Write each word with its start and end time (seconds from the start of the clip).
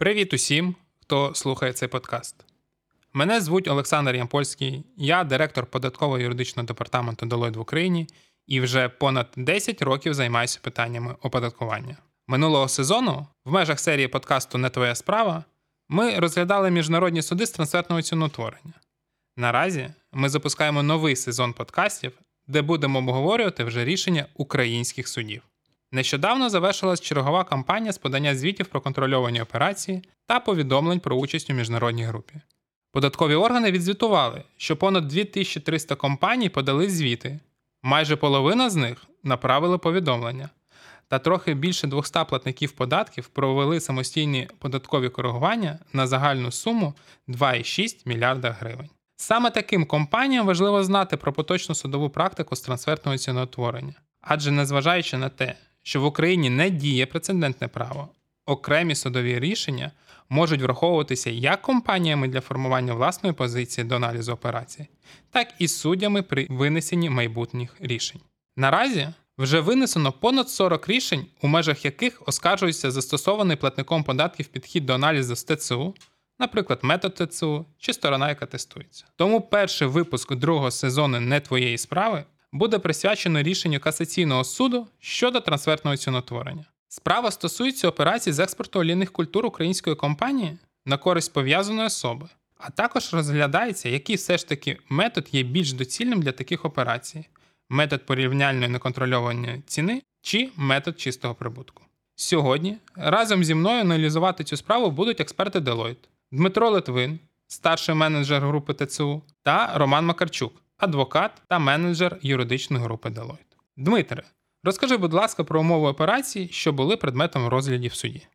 Привіт 0.00 0.34
усім, 0.34 0.74
хто 1.02 1.34
слухає 1.34 1.72
цей 1.72 1.88
подкаст. 1.88 2.44
Мене 3.12 3.40
звуть 3.40 3.68
Олександр 3.68 4.16
Ямпольський, 4.16 4.84
я 4.96 5.24
директор 5.24 5.66
податкового 5.66 6.18
юридичного 6.18 6.66
департаменту 6.66 7.26
Deloitte 7.26 7.56
в 7.56 7.60
Україні 7.60 8.06
і 8.46 8.60
вже 8.60 8.88
понад 8.88 9.28
10 9.36 9.82
років 9.82 10.14
займаюся 10.14 10.58
питаннями 10.62 11.16
оподаткування. 11.22 11.96
Минулого 12.28 12.68
сезону, 12.68 13.26
в 13.44 13.52
межах 13.52 13.80
серії 13.80 14.08
подкасту 14.08 14.58
Не 14.58 14.70
твоя 14.70 14.94
справа, 14.94 15.44
ми 15.88 16.18
розглядали 16.18 16.70
міжнародні 16.70 17.22
суди 17.22 17.46
з 17.46 17.50
трансфертного 17.50 18.02
ціноутворення. 18.02 18.74
Наразі 19.36 19.90
ми 20.12 20.28
запускаємо 20.28 20.82
новий 20.82 21.16
сезон 21.16 21.52
подкастів, 21.52 22.12
де 22.50 22.62
будемо 22.62 22.98
обговорювати 22.98 23.64
вже 23.64 23.84
рішення 23.84 24.26
українських 24.34 25.08
судів. 25.08 25.42
Нещодавно 25.92 26.50
завершилась 26.50 27.00
чергова 27.00 27.44
кампанія 27.44 27.92
з 27.92 27.98
подання 27.98 28.34
звітів 28.34 28.66
про 28.66 28.80
контрольовані 28.80 29.42
операції 29.42 30.02
та 30.26 30.40
повідомлень 30.40 31.00
про 31.00 31.16
участь 31.16 31.50
у 31.50 31.52
міжнародній 31.52 32.04
групі. 32.04 32.34
Податкові 32.92 33.34
органи 33.34 33.70
відзвітували, 33.70 34.42
що 34.56 34.76
понад 34.76 35.08
2300 35.08 35.94
компаній 35.94 36.48
подали 36.48 36.90
звіти, 36.90 37.40
майже 37.82 38.16
половина 38.16 38.70
з 38.70 38.76
них 38.76 39.06
направили 39.22 39.78
повідомлення, 39.78 40.48
та 41.08 41.18
трохи 41.18 41.54
більше 41.54 41.86
200 41.86 42.18
платників 42.28 42.72
податків 42.72 43.28
провели 43.28 43.80
самостійні 43.80 44.48
податкові 44.58 45.08
коригування 45.08 45.78
на 45.92 46.06
загальну 46.06 46.50
суму 46.52 46.94
2,6 47.28 47.96
мільярда 48.04 48.50
гривень. 48.50 48.90
Саме 49.20 49.50
таким 49.50 49.86
компаніям 49.86 50.46
важливо 50.46 50.84
знати 50.84 51.16
про 51.16 51.32
поточну 51.32 51.74
судову 51.74 52.10
практику 52.10 52.56
з 52.56 52.60
трансфертного 52.60 53.18
ціноутворення, 53.18 53.94
адже 54.20 54.50
незважаючи 54.50 55.16
на 55.16 55.28
те, 55.28 55.54
що 55.82 56.00
в 56.00 56.04
Україні 56.04 56.50
не 56.50 56.70
діє 56.70 57.06
прецедентне 57.06 57.68
право, 57.68 58.08
окремі 58.46 58.94
судові 58.94 59.38
рішення 59.38 59.90
можуть 60.28 60.62
враховуватися 60.62 61.30
як 61.30 61.62
компаніями 61.62 62.28
для 62.28 62.40
формування 62.40 62.94
власної 62.94 63.34
позиції 63.34 63.84
до 63.84 63.96
аналізу 63.96 64.32
операцій, 64.32 64.86
так 65.30 65.48
і 65.58 65.68
суддями 65.68 66.22
при 66.22 66.46
винесенні 66.50 67.10
майбутніх 67.10 67.76
рішень. 67.80 68.20
Наразі 68.56 69.08
вже 69.38 69.60
винесено 69.60 70.12
понад 70.12 70.50
40 70.50 70.88
рішень, 70.88 71.26
у 71.42 71.48
межах 71.48 71.84
яких 71.84 72.22
оскаржується 72.26 72.90
застосований 72.90 73.56
платником 73.56 74.04
податків 74.04 74.46
підхід 74.46 74.86
до 74.86 74.94
аналізу 74.94 75.36
з 75.36 75.44
ТЦУ, 75.44 75.94
наприклад, 76.40 76.78
метод 76.82 77.14
ТЦУ 77.14 77.66
чи 77.78 77.92
сторона, 77.92 78.28
яка 78.28 78.46
тестується. 78.46 79.04
Тому 79.16 79.40
перший 79.40 79.88
випуск 79.88 80.34
другого 80.34 80.70
сезону 80.70 81.20
не 81.20 81.40
твоєї 81.40 81.78
справи 81.78 82.24
буде 82.52 82.78
присвячено 82.78 83.42
рішенню 83.42 83.80
касаційного 83.80 84.44
суду 84.44 84.86
щодо 84.98 85.40
трансфертного 85.40 85.96
ціноутворення. 85.96 86.64
Справа 86.88 87.30
стосується 87.30 87.88
операцій 87.88 88.32
з 88.32 88.38
експорту 88.38 88.80
олійних 88.80 89.12
культур 89.12 89.46
української 89.46 89.96
компанії 89.96 90.58
на 90.86 90.96
користь 90.96 91.32
пов'язаної 91.32 91.86
особи, 91.86 92.28
а 92.58 92.70
також 92.70 93.14
розглядається, 93.14 93.88
який 93.88 94.16
все 94.16 94.38
ж 94.38 94.48
таки 94.48 94.78
метод 94.88 95.28
є 95.32 95.42
більш 95.42 95.72
доцільним 95.72 96.22
для 96.22 96.32
таких 96.32 96.64
операцій: 96.64 97.24
метод 97.68 98.06
порівняльної 98.06 98.68
неконтрольованої 98.68 99.62
ціни 99.66 100.02
чи 100.22 100.48
метод 100.56 101.00
чистого 101.00 101.34
прибутку. 101.34 101.82
Сьогодні 102.16 102.76
разом 102.96 103.44
зі 103.44 103.54
мною 103.54 103.80
аналізувати 103.80 104.44
цю 104.44 104.56
справу 104.56 104.90
будуть 104.90 105.20
експерти 105.20 105.58
Deloitte 105.58 106.08
Дмитро 106.32 106.70
Литвин, 106.70 107.18
старший 107.46 107.94
менеджер 107.94 108.42
групи 108.42 108.74
ТЦУ, 108.74 109.22
та 109.42 109.78
Роман 109.78 110.06
Макарчук, 110.06 110.62
адвокат 110.76 111.42
та 111.48 111.58
менеджер 111.58 112.18
юридичної 112.22 112.84
групи 112.84 113.08
Deloitte. 113.08 113.56
Дмитре, 113.76 114.22
розкажи, 114.64 114.96
будь 114.96 115.12
ласка, 115.12 115.44
про 115.44 115.60
умови 115.60 115.88
операції, 115.88 116.48
що 116.48 116.72
були 116.72 116.96
предметом 116.96 117.48
розглядів 117.48 117.90
в 117.90 117.94
суді. 117.94 118.26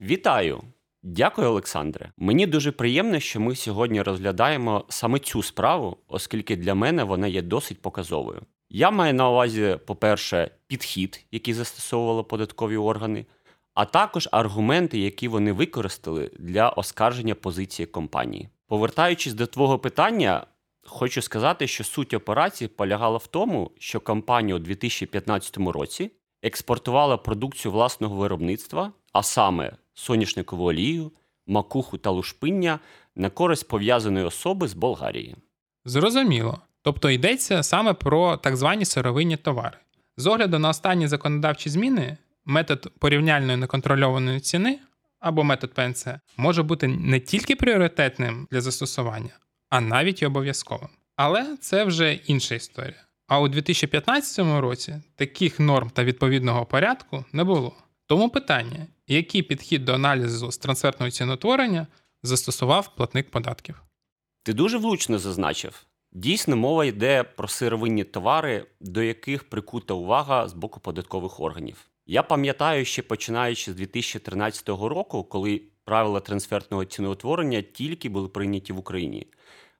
Вітаю! 0.00 0.62
Дякую, 1.02 1.48
Олександре. 1.48 2.12
Мені 2.16 2.46
дуже 2.46 2.72
приємно, 2.72 3.20
що 3.20 3.40
ми 3.40 3.56
сьогодні 3.56 4.02
розглядаємо 4.02 4.84
саме 4.88 5.18
цю 5.18 5.42
справу, 5.42 5.96
оскільки 6.08 6.56
для 6.56 6.74
мене 6.74 7.04
вона 7.04 7.26
є 7.26 7.42
досить 7.42 7.82
показовою. 7.82 8.42
Я 8.68 8.90
маю 8.90 9.14
на 9.14 9.30
увазі, 9.30 9.78
по-перше, 9.86 10.50
підхід, 10.66 11.24
який 11.32 11.54
застосовували 11.54 12.22
податкові 12.22 12.76
органи, 12.76 13.26
а 13.74 13.84
також 13.84 14.28
аргументи, 14.32 14.98
які 14.98 15.28
вони 15.28 15.52
використали 15.52 16.30
для 16.38 16.68
оскарження 16.68 17.34
позиції 17.34 17.86
компанії. 17.86 18.48
Повертаючись 18.66 19.34
до 19.34 19.46
твого 19.46 19.78
питання, 19.78 20.46
хочу 20.86 21.22
сказати, 21.22 21.66
що 21.66 21.84
суть 21.84 22.14
операції 22.14 22.68
полягала 22.68 23.16
в 23.16 23.26
тому, 23.26 23.70
що 23.78 24.00
компанія 24.00 24.56
у 24.56 24.58
2015 24.58 25.56
році 25.56 26.10
експортувала 26.42 27.16
продукцію 27.16 27.72
власного 27.72 28.16
виробництва, 28.16 28.92
а 29.12 29.22
саме 29.22 29.72
соняшникову 29.94 30.64
олію, 30.64 31.12
макуху 31.46 31.98
та 31.98 32.10
лушпиння 32.10 32.78
на 33.16 33.30
користь 33.30 33.68
пов'язаної 33.68 34.26
особи 34.26 34.68
з 34.68 34.74
Болгарії. 34.74 35.36
Зрозуміло. 35.84 36.58
Тобто 36.82 37.10
йдеться 37.10 37.62
саме 37.62 37.94
про 37.94 38.36
так 38.36 38.56
звані 38.56 38.84
сировинні 38.84 39.36
товари. 39.36 39.78
З 40.16 40.26
огляду 40.26 40.58
на 40.58 40.68
останні 40.68 41.08
законодавчі 41.08 41.70
зміни, 41.70 42.16
метод 42.44 42.92
порівняльної 42.98 43.56
неконтрольованої 43.56 44.40
ціни 44.40 44.78
або 45.20 45.44
метод 45.44 45.74
ПНЦ 45.74 46.06
може 46.36 46.62
бути 46.62 46.88
не 46.88 47.20
тільки 47.20 47.56
пріоритетним 47.56 48.48
для 48.50 48.60
застосування, 48.60 49.38
а 49.68 49.80
навіть 49.80 50.22
і 50.22 50.26
обов'язковим. 50.26 50.88
Але 51.16 51.56
це 51.60 51.84
вже 51.84 52.12
інша 52.12 52.54
історія. 52.54 53.04
А 53.26 53.40
у 53.40 53.48
2015 53.48 54.60
році 54.60 54.94
таких 55.16 55.60
норм 55.60 55.90
та 55.90 56.04
відповідного 56.04 56.66
порядку 56.66 57.24
не 57.32 57.44
було. 57.44 57.72
Тому 58.06 58.30
питання, 58.30 58.86
який 59.06 59.42
підхід 59.42 59.84
до 59.84 59.94
аналізу 59.94 60.52
з 60.52 60.58
трансфертного 60.58 61.10
ціноутворення 61.10 61.86
застосував 62.22 62.94
платник 62.96 63.30
податків? 63.30 63.82
Ти 64.42 64.52
дуже 64.52 64.78
влучно 64.78 65.18
зазначив. 65.18 65.86
Дійсно, 66.12 66.56
мова 66.56 66.84
йде 66.84 67.22
про 67.22 67.48
сировинні 67.48 68.04
товари, 68.04 68.66
до 68.80 69.02
яких 69.02 69.44
прикута 69.44 69.94
увага 69.94 70.48
з 70.48 70.52
боку 70.52 70.80
податкових 70.80 71.40
органів. 71.40 71.91
Я 72.12 72.22
пам'ятаю, 72.22 72.84
ще 72.84 73.02
починаючи 73.02 73.72
з 73.72 73.74
2013 73.74 74.68
року, 74.68 75.24
коли 75.24 75.62
правила 75.84 76.20
трансфертного 76.20 76.84
ціноутворення 76.84 77.62
тільки 77.62 78.08
були 78.08 78.28
прийняті 78.28 78.72
в 78.72 78.78
Україні. 78.78 79.26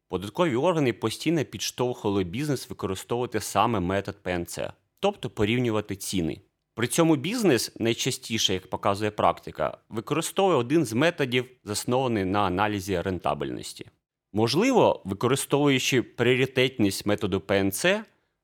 Податкові 0.08 0.56
органи 0.56 0.92
постійно 0.92 1.44
підштовхували 1.44 2.24
бізнес 2.24 2.70
використовувати 2.70 3.40
саме 3.40 3.80
метод 3.80 4.16
ПНЦ, 4.22 4.58
тобто 5.00 5.30
порівнювати 5.30 5.96
ціни. 5.96 6.40
При 6.74 6.86
цьому 6.86 7.16
бізнес 7.16 7.72
найчастіше, 7.78 8.54
як 8.54 8.70
показує 8.70 9.10
практика, 9.10 9.78
використовує 9.88 10.56
один 10.56 10.84
з 10.84 10.92
методів, 10.92 11.44
заснований 11.64 12.24
на 12.24 12.40
аналізі 12.40 13.00
рентабельності. 13.00 13.86
Можливо, 14.32 15.02
використовуючи 15.04 16.02
пріоритетність 16.02 17.06
методу 17.06 17.40
ПНЦ 17.40 17.86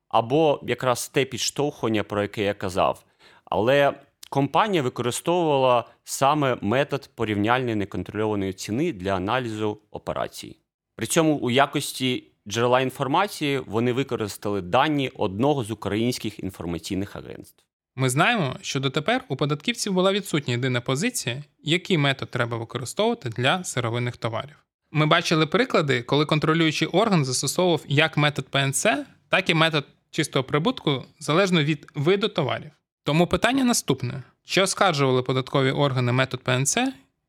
або 0.09 0.60
якраз 0.62 1.09
те 1.09 1.25
підштовхування, 1.25 2.03
про 2.03 2.22
яке 2.22 2.43
я 2.43 2.55
казав, 2.55 3.05
але 3.50 3.94
компанія 4.31 4.82
використовувала 4.82 5.84
саме 6.04 6.59
метод 6.60 7.10
порівняльної 7.14 7.75
неконтрольованої 7.75 8.53
ціни 8.53 8.92
для 8.92 9.14
аналізу 9.14 9.78
операцій. 9.91 10.56
При 10.97 11.06
цьому 11.06 11.34
у 11.34 11.50
якості 11.50 12.25
джерела 12.48 12.81
інформації 12.81 13.62
вони 13.66 13.92
використали 13.92 14.60
дані 14.60 15.10
одного 15.14 15.64
з 15.64 15.70
українських 15.70 16.41
інформаційних 16.41 17.16
агентств. 17.16 17.64
Ми 17.97 18.10
знаємо, 18.10 18.56
що 18.60 18.81
дотепер 18.81 19.25
у 19.28 19.37
податківців 19.37 19.92
була 19.92 20.12
відсутня 20.12 20.53
єдина 20.54 20.81
позиція, 20.81 21.44
який 21.62 21.98
метод 21.98 22.31
треба 22.31 22.56
використовувати 22.56 23.28
для 23.28 23.64
сировинних 23.64 24.16
товарів. 24.16 24.64
Ми 24.91 25.06
бачили 25.06 25.47
приклади, 25.47 26.03
коли 26.03 26.26
контролюючий 26.26 26.88
орган 26.88 27.25
застосовував 27.25 27.84
як 27.88 28.16
метод 28.16 28.48
ПНЦ, 28.48 28.87
так 29.28 29.50
і 29.50 29.54
метод 29.54 29.84
чистого 30.10 30.44
прибутку 30.44 31.04
залежно 31.19 31.62
від 31.62 31.87
виду 31.94 32.28
товарів. 32.28 32.70
Тому 33.08 33.26
питання 33.26 33.64
наступне: 33.64 34.22
чи 34.44 34.62
оскаржували 34.62 35.22
податкові 35.22 35.70
органи 35.70 36.12
метод 36.12 36.40
ПНЦ, 36.40 36.78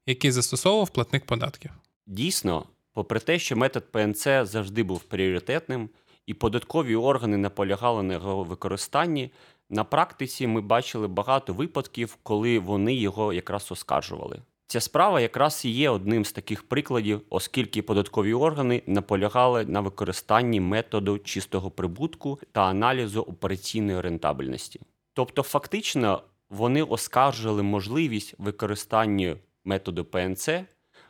який 0.05 0.31
застосовував 0.31 0.89
платник 0.89 1.25
податків? 1.25 1.71
Дійсно, 2.07 2.63
попри 2.93 3.19
те, 3.19 3.39
що 3.39 3.55
метод 3.55 3.91
ПНЦ 3.91 4.23
завжди 4.23 4.83
був 4.83 5.03
пріоритетним, 5.03 5.89
і 6.25 6.33
податкові 6.33 6.95
органи 6.95 7.37
наполягали 7.37 8.03
на 8.03 8.13
його 8.13 8.43
використанні, 8.43 9.31
на 9.69 9.83
практиці 9.83 10.47
ми 10.47 10.61
бачили 10.61 11.07
багато 11.07 11.53
випадків, 11.53 12.17
коли 12.23 12.59
вони 12.59 12.95
його 12.95 13.33
якраз 13.33 13.71
оскаржували. 13.71 14.41
Ця 14.67 14.81
справа 14.81 15.21
якраз 15.21 15.65
і 15.65 15.69
є 15.69 15.89
одним 15.89 16.25
з 16.25 16.31
таких 16.31 16.63
прикладів, 16.63 17.21
оскільки 17.29 17.81
податкові 17.81 18.33
органи 18.33 18.83
наполягали 18.87 19.65
на 19.65 19.81
використанні 19.81 20.59
методу 20.59 21.17
чистого 21.17 21.71
прибутку 21.71 22.39
та 22.51 22.61
аналізу 22.61 23.21
операційної 23.21 24.01
рентабельності. 24.01 24.81
Тобто, 25.19 25.44
фактично, 25.44 26.24
вони 26.50 26.83
оскаржили 26.83 27.63
можливість 27.63 28.36
використання 28.38 29.36
методу 29.66 30.06
ПНЦ, 30.06 30.50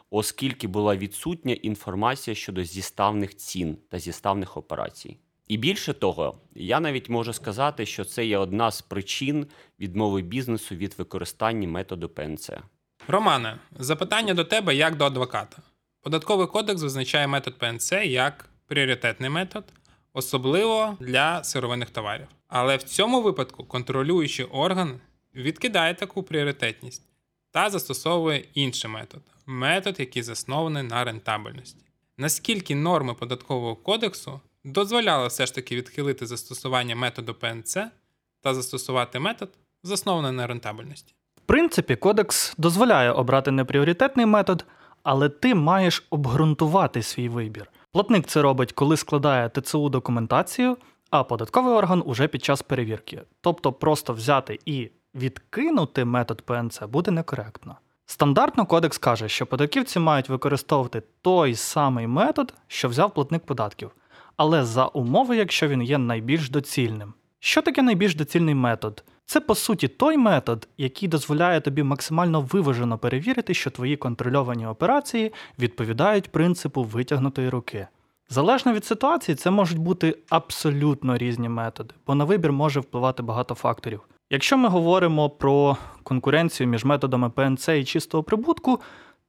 оскільки 0.09 0.67
була 0.67 0.95
відсутня 0.95 1.53
інформація 1.53 2.35
щодо 2.35 2.63
зіставних 2.63 3.35
цін 3.35 3.77
та 3.89 3.99
зіставних 3.99 4.57
операцій. 4.57 5.17
І 5.47 5.57
більше 5.57 5.93
того, 5.93 6.35
я 6.55 6.79
навіть 6.79 7.09
можу 7.09 7.33
сказати, 7.33 7.85
що 7.85 8.05
це 8.05 8.25
є 8.25 8.37
одна 8.37 8.71
з 8.71 8.81
причин 8.81 9.47
відмови 9.79 10.21
бізнесу 10.21 10.75
від 10.75 10.95
використання 10.97 11.67
методу 11.67 12.09
ПНЦ. 12.09 12.49
Романе, 13.07 13.59
запитання 13.79 14.33
до 14.33 14.43
тебе 14.43 14.75
як 14.75 14.97
до 14.97 15.05
адвоката. 15.05 15.57
Податковий 16.01 16.47
кодекс 16.47 16.81
визначає 16.81 17.27
метод 17.27 17.57
ПНЦ 17.57 17.91
як 17.91 18.49
пріоритетний 18.67 19.29
метод, 19.29 19.63
особливо 20.13 20.97
для 20.99 21.43
сировинних 21.43 21.89
товарів. 21.89 22.27
Але 22.49 22.77
в 22.77 22.83
цьому 22.83 23.21
випадку 23.21 23.63
контролюючий 23.63 24.45
орган 24.45 24.99
відкидає 25.35 25.93
таку 25.93 26.23
пріоритетність 26.23 27.03
та 27.51 27.69
застосовує 27.69 28.45
інший 28.53 28.91
метод 28.91 29.21
метод, 29.49 29.99
який 29.99 30.23
заснований 30.23 30.83
на 30.83 31.03
рентабельності. 31.03 31.85
Наскільки 32.17 32.75
норми 32.75 33.13
податкового 33.13 33.75
кодексу 33.75 34.39
дозволяли 34.63 35.27
все 35.27 35.45
ж 35.45 35.55
таки 35.55 35.75
відхилити 35.75 36.25
застосування 36.25 36.95
методу 36.95 37.33
ПНЦ 37.33 37.77
та 38.41 38.53
застосувати 38.53 39.19
метод, 39.19 39.49
заснований 39.83 40.31
на 40.31 40.47
рентабельності? 40.47 41.13
В 41.37 41.41
принципі, 41.41 41.95
кодекс 41.95 42.53
дозволяє 42.57 43.11
обрати 43.11 43.51
непріоритетний 43.51 44.25
метод, 44.25 44.65
але 45.03 45.29
ти 45.29 45.55
маєш 45.55 46.07
обґрунтувати 46.09 47.03
свій 47.03 47.29
вибір. 47.29 47.71
Платник 47.91 48.27
це 48.27 48.41
робить, 48.41 48.71
коли 48.71 48.97
складає 48.97 49.49
ТЦУ 49.49 49.89
документацію, 49.89 50.77
а 51.09 51.23
податковий 51.23 51.73
орган 51.73 52.03
уже 52.05 52.27
під 52.27 52.43
час 52.43 52.61
перевірки. 52.61 53.21
Тобто 53.41 53.73
просто 53.73 54.13
взяти 54.13 54.59
і 54.65 54.89
відкинути 55.15 56.05
метод 56.05 56.41
ПНЦ 56.41 56.81
буде 56.83 57.11
некоректно. 57.11 57.75
Стандартно 58.05 58.65
кодекс 58.65 58.97
каже, 58.97 59.29
що 59.29 59.45
податківці 59.45 59.99
мають 59.99 60.29
використовувати 60.29 61.03
той 61.21 61.55
самий 61.55 62.07
метод, 62.07 62.53
що 62.67 62.89
взяв 62.89 63.13
платник 63.13 63.45
податків, 63.45 63.91
але 64.37 64.65
за 64.65 64.85
умови, 64.85 65.37
якщо 65.37 65.67
він 65.67 65.81
є 65.81 65.97
найбільш 65.97 66.49
доцільним. 66.49 67.13
Що 67.39 67.61
таке 67.61 67.81
найбільш 67.81 68.15
доцільний 68.15 68.55
метод? 68.55 69.03
Це 69.25 69.39
по 69.39 69.55
суті 69.55 69.87
той 69.87 70.17
метод, 70.17 70.67
який 70.77 71.09
дозволяє 71.09 71.61
тобі 71.61 71.83
максимально 71.83 72.41
виважено 72.41 72.97
перевірити, 72.97 73.53
що 73.53 73.69
твої 73.69 73.97
контрольовані 73.97 74.67
операції 74.67 75.33
відповідають 75.59 76.31
принципу 76.31 76.83
витягнутої 76.83 77.49
руки. 77.49 77.87
Залежно 78.31 78.73
від 78.73 78.85
ситуації, 78.85 79.35
це 79.35 79.51
можуть 79.51 79.77
бути 79.77 80.17
абсолютно 80.29 81.17
різні 81.17 81.49
методи, 81.49 81.93
бо 82.07 82.15
на 82.15 82.23
вибір 82.23 82.51
може 82.51 82.79
впливати 82.79 83.23
багато 83.23 83.55
факторів. 83.55 84.01
Якщо 84.29 84.57
ми 84.57 84.69
говоримо 84.69 85.29
про 85.29 85.77
конкуренцію 86.03 86.67
між 86.67 86.85
методами 86.85 87.29
ПНЦ 87.29 87.69
і 87.69 87.85
чистого 87.85 88.23
прибутку, 88.23 88.79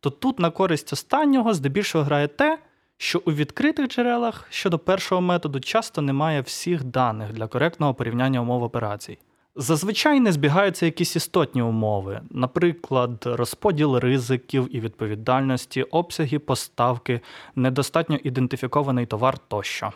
то 0.01 0.11
тут 0.11 0.39
на 0.39 0.51
користь 0.51 0.93
останнього 0.93 1.55
здебільшого 1.55 2.05
грає 2.05 2.29
те, 2.29 2.59
що 2.97 3.23
у 3.27 3.33
відкритих 3.33 3.89
джерелах 3.89 4.47
щодо 4.51 4.79
першого 4.79 5.21
методу 5.21 5.61
часто 5.61 6.03
немає 6.03 6.41
всіх 6.41 6.85
даних 6.85 7.33
для 7.33 7.47
коректного 7.47 7.95
порівняння 7.95 8.41
умов 8.41 8.63
операцій. 8.63 9.19
Зазвичай 9.55 10.21
не 10.21 10.33
збігаються 10.33 10.87
якісь 10.87 11.17
істотні 11.17 11.63
умови, 11.63 12.21
наприклад, 12.31 13.23
розподіл 13.27 13.97
ризиків 13.97 14.77
і 14.77 14.81
відповідальності, 14.81 15.83
обсяги 15.83 16.39
поставки, 16.39 17.21
недостатньо 17.55 18.19
ідентифікований 18.25 19.07
товар 19.07 19.39
тощо. 19.39 19.93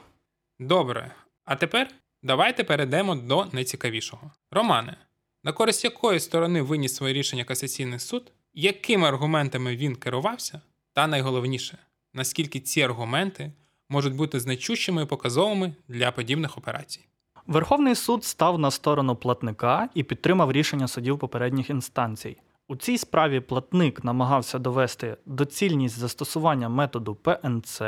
Добре. 0.59 1.15
А 1.45 1.57
тепер 1.57 1.89
давайте 2.23 2.65
перейдемо 2.65 3.15
до 3.15 3.47
найцікавішого. 3.53 4.31
Романе, 4.51 4.97
на 5.45 5.53
користь 5.53 5.85
якої 5.85 6.21
сторони 6.21 6.63
виніс 6.63 6.95
своє 6.95 7.15
рішення 7.15 7.45
касаційний 7.45 7.99
суд, 7.99 8.33
якими 8.55 9.09
аргументами 9.09 9.77
він 9.77 9.97
керувався, 9.97 10.61
та 10.93 11.07
найголовніше, 11.07 11.79
наскільки 12.15 12.61
ці 12.61 12.81
аргументи 12.83 13.53
можуть 13.89 14.15
бути 14.15 14.41
значущими 14.41 15.03
і 15.03 15.07
показовими 15.07 15.75
для 15.89 16.13
подібних 16.13 16.59
операцій. 16.59 17.01
Верховний 17.47 17.95
суд 17.95 18.25
став 18.25 18.59
на 18.59 18.71
сторону 18.71 19.17
платника 19.17 19.89
і 19.95 20.03
підтримав 20.03 20.53
рішення 20.53 20.89
судів 20.89 21.19
попередніх 21.19 21.71
інстанцій. 21.71 22.37
У 22.69 22.77
цій 22.77 22.99
справі 22.99 23.41
платник 23.41 24.05
намагався 24.05 24.59
довести 24.59 25.17
доцільність 25.27 25.99
застосування 25.99 26.69
методу 26.69 27.15
ПНЦ, 27.15 27.83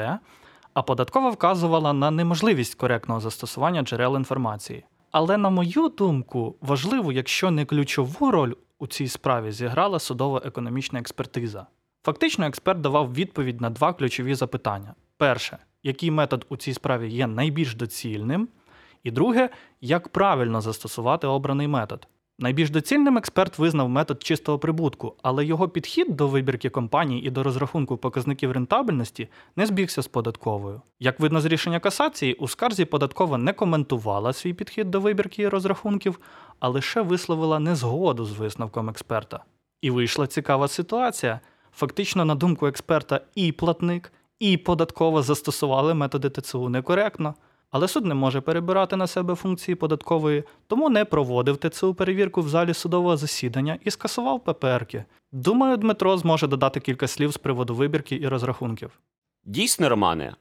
а 0.74 0.82
податкова 0.82 1.30
вказувала 1.30 1.92
на 1.92 2.10
неможливість 2.10 2.74
коректного 2.74 3.20
застосування 3.20 3.82
джерел 3.82 4.16
інформації. 4.16 4.84
Але, 5.10 5.36
на 5.36 5.50
мою 5.50 5.88
думку, 5.88 6.56
важливо, 6.60 7.12
якщо 7.12 7.50
не 7.50 7.64
ключову 7.64 8.30
роль 8.30 8.54
у 8.78 8.86
цій 8.86 9.08
справі 9.08 9.52
зіграла 9.52 9.98
судово-економічна 9.98 10.98
експертиза. 10.98 11.66
Фактично, 12.02 12.46
експерт 12.46 12.80
давав 12.80 13.14
відповідь 13.14 13.60
на 13.60 13.70
два 13.70 13.92
ключові 13.92 14.34
запитання: 14.34 14.94
перше, 15.16 15.58
який 15.82 16.10
метод 16.10 16.46
у 16.48 16.56
цій 16.56 16.74
справі 16.74 17.10
є 17.10 17.26
найбільш 17.26 17.74
доцільним, 17.74 18.48
і 19.06 19.10
друге, 19.10 19.50
як 19.80 20.08
правильно 20.08 20.60
застосувати 20.60 21.26
обраний 21.26 21.68
метод. 21.68 22.08
Найбільш 22.38 22.70
доцільним 22.70 23.18
експерт 23.18 23.58
визнав 23.58 23.88
метод 23.88 24.22
чистого 24.22 24.58
прибутку, 24.58 25.14
але 25.22 25.44
його 25.44 25.68
підхід 25.68 26.16
до 26.16 26.28
вибірки 26.28 26.70
компаній 26.70 27.20
і 27.20 27.30
до 27.30 27.42
розрахунку 27.42 27.96
показників 27.96 28.52
рентабельності 28.52 29.28
не 29.56 29.66
збігся 29.66 30.02
з 30.02 30.08
податковою. 30.08 30.82
Як 31.00 31.20
видно 31.20 31.40
з 31.40 31.44
рішення 31.44 31.80
касації, 31.80 32.34
у 32.34 32.48
скарзі 32.48 32.84
податкова 32.84 33.38
не 33.38 33.52
коментувала 33.52 34.32
свій 34.32 34.54
підхід 34.54 34.90
до 34.90 35.00
вибірки 35.00 35.42
і 35.42 35.48
розрахунків, 35.48 36.20
а 36.60 36.68
лише 36.68 37.02
висловила 37.02 37.58
незгоду 37.58 38.24
з 38.24 38.32
висновком 38.32 38.90
експерта. 38.90 39.44
І 39.82 39.90
вийшла 39.90 40.26
цікава 40.26 40.68
ситуація. 40.68 41.40
Фактично, 41.72 42.24
на 42.24 42.34
думку 42.34 42.66
експерта, 42.66 43.20
і 43.34 43.52
платник, 43.52 44.12
і 44.40 44.56
податкова 44.56 45.22
застосували 45.22 45.94
методи 45.94 46.30
ТЦУ 46.30 46.68
некоректно. 46.68 47.34
Але 47.70 47.88
суд 47.88 48.04
не 48.06 48.14
може 48.14 48.40
перебирати 48.40 48.96
на 48.96 49.06
себе 49.06 49.34
функції 49.34 49.74
податкової, 49.74 50.44
тому 50.66 50.90
не 50.90 51.04
проводив 51.04 51.56
ТЦУ 51.56 51.94
перевірку 51.94 52.40
в 52.40 52.48
залі 52.48 52.74
судового 52.74 53.16
засідання 53.16 53.78
і 53.84 53.90
скасував 53.90 54.44
ППРки. 54.44 55.04
Думаю, 55.32 55.76
Дмитро 55.76 56.18
зможе 56.18 56.46
додати 56.46 56.80
кілька 56.80 57.08
слів 57.08 57.30
з 57.30 57.36
приводу 57.36 57.74
вибірки 57.74 58.16
і 58.16 58.28
розрахунків. 58.28 58.90
Дійсно, 59.44 59.88
Романе, 59.88 60.34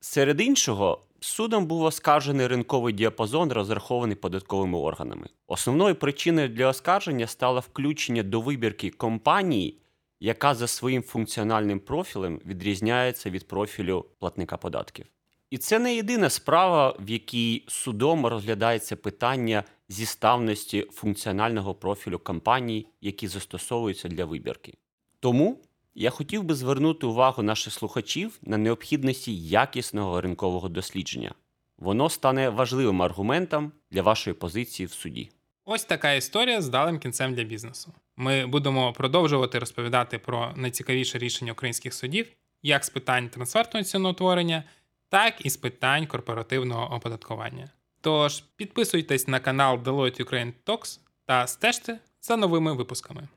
серед 0.00 0.40
іншого, 0.40 1.00
судом 1.20 1.66
був 1.66 1.82
оскаржений 1.82 2.46
ринковий 2.46 2.94
діапазон, 2.94 3.52
розрахований 3.52 4.16
податковими 4.16 4.78
органами. 4.78 5.26
Основною 5.46 5.94
причиною 5.94 6.48
для 6.48 6.66
оскарження 6.68 7.26
стало 7.26 7.60
включення 7.60 8.22
до 8.22 8.40
вибірки 8.40 8.90
компанії, 8.90 9.78
яка 10.20 10.54
за 10.54 10.66
своїм 10.66 11.02
функціональним 11.02 11.80
профілем 11.80 12.40
відрізняється 12.46 13.30
від 13.30 13.48
профілю 13.48 14.06
платника 14.18 14.56
податків. 14.56 15.06
І 15.50 15.58
це 15.58 15.78
не 15.78 15.94
єдина 15.94 16.30
справа, 16.30 16.96
в 17.00 17.10
якій 17.10 17.64
судом 17.68 18.26
розглядається 18.26 18.96
питання 18.96 19.64
зіставності 19.88 20.86
функціонального 20.92 21.74
профілю 21.74 22.18
компаній, 22.18 22.86
які 23.00 23.28
застосовуються 23.28 24.08
для 24.08 24.24
вибірки. 24.24 24.74
Тому 25.20 25.58
я 25.94 26.10
хотів 26.10 26.42
би 26.42 26.54
звернути 26.54 27.06
увагу 27.06 27.42
наших 27.42 27.72
слухачів 27.72 28.38
на 28.42 28.58
необхідності 28.58 29.36
якісного 29.36 30.20
ринкового 30.20 30.68
дослідження. 30.68 31.34
Воно 31.78 32.10
стане 32.10 32.48
важливим 32.48 33.02
аргументом 33.02 33.72
для 33.90 34.02
вашої 34.02 34.34
позиції 34.34 34.86
в 34.86 34.92
суді. 34.92 35.30
Ось 35.64 35.84
така 35.84 36.12
історія 36.12 36.62
з 36.62 36.68
далим 36.68 36.98
кінцем 36.98 37.34
для 37.34 37.42
бізнесу. 37.42 37.92
Ми 38.16 38.46
будемо 38.46 38.92
продовжувати 38.92 39.58
розповідати 39.58 40.18
про 40.18 40.52
найцікавіше 40.56 41.18
рішення 41.18 41.52
українських 41.52 41.94
судів, 41.94 42.26
як 42.62 42.84
з 42.84 42.90
питань 42.90 43.28
трансфертного 43.28 43.84
ціноутворення– 43.84 44.64
так 45.10 45.46
і 45.46 45.50
з 45.50 45.56
питань 45.56 46.06
корпоративного 46.06 46.94
оподаткування. 46.94 47.70
Тож 48.00 48.40
підписуйтесь 48.40 49.28
на 49.28 49.40
канал 49.40 49.76
Deloitte 49.76 50.24
Ukraine 50.24 50.52
Talks 50.66 51.00
та 51.26 51.46
стежте 51.46 51.98
за 52.20 52.36
новими 52.36 52.72
випусками. 52.72 53.28